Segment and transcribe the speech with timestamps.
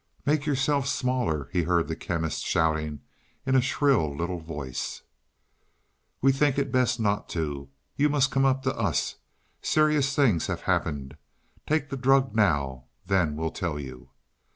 [0.25, 3.01] "Make yourselves smaller," he heard the Chemist shouting
[3.45, 5.03] in a shrill little voice.
[6.23, 7.69] "We think it best not to.
[7.97, 9.17] You must come up to us.
[9.61, 11.17] Serious things have happened.
[11.67, 14.09] Take the drug now then we'll tell you."